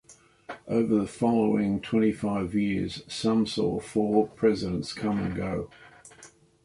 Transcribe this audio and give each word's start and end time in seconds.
Over 0.67 0.95
the 0.95 1.05
following 1.05 1.79
twenty-five 1.79 2.55
years, 2.55 3.03
Sum 3.07 3.45
saw 3.45 3.79
four 3.79 4.27
Presidents 4.29 4.93
come 4.93 5.19
and 5.19 5.35
go. 5.35 5.69